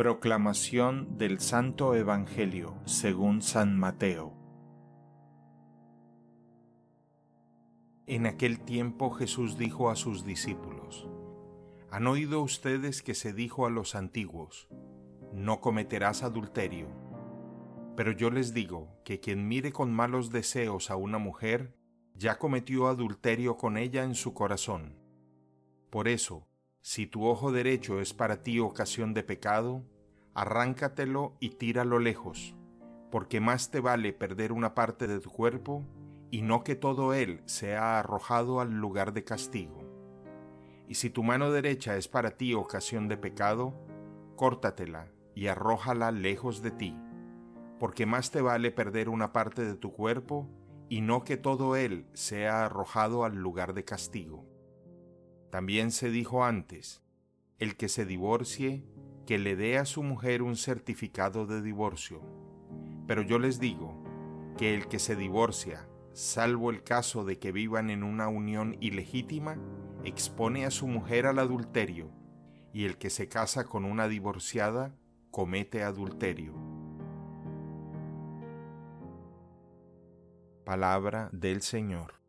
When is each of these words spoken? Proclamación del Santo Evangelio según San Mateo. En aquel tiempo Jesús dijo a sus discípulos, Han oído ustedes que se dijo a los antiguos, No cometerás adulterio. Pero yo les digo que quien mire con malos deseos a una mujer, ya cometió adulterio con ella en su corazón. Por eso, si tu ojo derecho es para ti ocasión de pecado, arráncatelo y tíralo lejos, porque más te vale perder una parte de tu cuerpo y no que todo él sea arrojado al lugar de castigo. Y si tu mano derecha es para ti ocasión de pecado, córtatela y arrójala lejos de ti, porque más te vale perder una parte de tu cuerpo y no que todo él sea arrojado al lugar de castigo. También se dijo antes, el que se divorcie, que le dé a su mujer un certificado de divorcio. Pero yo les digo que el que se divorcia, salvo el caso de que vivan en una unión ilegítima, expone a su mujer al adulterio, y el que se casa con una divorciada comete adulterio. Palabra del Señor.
Proclamación 0.00 1.18
del 1.18 1.40
Santo 1.40 1.94
Evangelio 1.94 2.74
según 2.86 3.42
San 3.42 3.78
Mateo. 3.78 4.32
En 8.06 8.24
aquel 8.24 8.60
tiempo 8.60 9.10
Jesús 9.10 9.58
dijo 9.58 9.90
a 9.90 9.96
sus 9.96 10.24
discípulos, 10.24 11.06
Han 11.90 12.06
oído 12.06 12.40
ustedes 12.40 13.02
que 13.02 13.12
se 13.12 13.34
dijo 13.34 13.66
a 13.66 13.70
los 13.70 13.94
antiguos, 13.94 14.70
No 15.34 15.60
cometerás 15.60 16.22
adulterio. 16.22 16.86
Pero 17.94 18.12
yo 18.12 18.30
les 18.30 18.54
digo 18.54 18.88
que 19.04 19.20
quien 19.20 19.48
mire 19.48 19.70
con 19.70 19.92
malos 19.92 20.30
deseos 20.30 20.90
a 20.90 20.96
una 20.96 21.18
mujer, 21.18 21.76
ya 22.14 22.38
cometió 22.38 22.86
adulterio 22.86 23.58
con 23.58 23.76
ella 23.76 24.02
en 24.04 24.14
su 24.14 24.32
corazón. 24.32 24.96
Por 25.90 26.08
eso, 26.08 26.49
si 26.82 27.06
tu 27.06 27.26
ojo 27.26 27.52
derecho 27.52 28.00
es 28.00 28.14
para 28.14 28.42
ti 28.42 28.58
ocasión 28.58 29.12
de 29.12 29.22
pecado, 29.22 29.84
arráncatelo 30.32 31.36
y 31.38 31.50
tíralo 31.50 31.98
lejos, 31.98 32.56
porque 33.10 33.38
más 33.38 33.70
te 33.70 33.80
vale 33.80 34.14
perder 34.14 34.50
una 34.50 34.74
parte 34.74 35.06
de 35.06 35.20
tu 35.20 35.30
cuerpo 35.30 35.84
y 36.30 36.40
no 36.40 36.64
que 36.64 36.76
todo 36.76 37.12
él 37.12 37.42
sea 37.44 37.98
arrojado 37.98 38.60
al 38.60 38.70
lugar 38.70 39.12
de 39.12 39.24
castigo. 39.24 39.84
Y 40.88 40.94
si 40.94 41.10
tu 41.10 41.22
mano 41.22 41.50
derecha 41.50 41.96
es 41.96 42.08
para 42.08 42.30
ti 42.38 42.54
ocasión 42.54 43.08
de 43.08 43.18
pecado, 43.18 43.74
córtatela 44.36 45.12
y 45.34 45.48
arrójala 45.48 46.10
lejos 46.12 46.62
de 46.62 46.70
ti, 46.70 46.96
porque 47.78 48.06
más 48.06 48.30
te 48.30 48.40
vale 48.40 48.70
perder 48.70 49.10
una 49.10 49.32
parte 49.32 49.64
de 49.64 49.74
tu 49.74 49.92
cuerpo 49.92 50.48
y 50.88 51.02
no 51.02 51.24
que 51.24 51.36
todo 51.36 51.76
él 51.76 52.06
sea 52.14 52.64
arrojado 52.64 53.24
al 53.24 53.36
lugar 53.36 53.74
de 53.74 53.84
castigo. 53.84 54.46
También 55.50 55.90
se 55.90 56.10
dijo 56.10 56.44
antes, 56.44 57.02
el 57.58 57.76
que 57.76 57.88
se 57.88 58.06
divorcie, 58.06 58.84
que 59.26 59.38
le 59.38 59.56
dé 59.56 59.78
a 59.78 59.84
su 59.84 60.02
mujer 60.02 60.42
un 60.42 60.56
certificado 60.56 61.46
de 61.46 61.60
divorcio. 61.60 62.22
Pero 63.06 63.22
yo 63.22 63.38
les 63.38 63.58
digo 63.58 64.02
que 64.56 64.74
el 64.74 64.86
que 64.86 64.98
se 64.98 65.16
divorcia, 65.16 65.88
salvo 66.12 66.70
el 66.70 66.84
caso 66.84 67.24
de 67.24 67.38
que 67.38 67.50
vivan 67.50 67.90
en 67.90 68.04
una 68.04 68.28
unión 68.28 68.76
ilegítima, 68.80 69.58
expone 70.04 70.64
a 70.64 70.70
su 70.70 70.86
mujer 70.86 71.26
al 71.26 71.38
adulterio, 71.38 72.10
y 72.72 72.84
el 72.84 72.96
que 72.96 73.10
se 73.10 73.28
casa 73.28 73.64
con 73.64 73.84
una 73.84 74.06
divorciada 74.06 74.94
comete 75.32 75.82
adulterio. 75.82 76.54
Palabra 80.64 81.28
del 81.32 81.62
Señor. 81.62 82.19